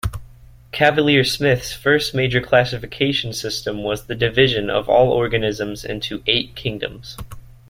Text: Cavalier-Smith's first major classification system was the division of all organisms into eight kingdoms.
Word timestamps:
Cavalier-Smith's 0.71 1.73
first 1.73 2.15
major 2.15 2.41
classification 2.41 3.33
system 3.33 3.83
was 3.83 4.05
the 4.07 4.15
division 4.15 4.67
of 4.67 4.89
all 4.89 5.11
organisms 5.11 5.85
into 5.85 6.23
eight 6.25 6.55
kingdoms. 6.55 7.15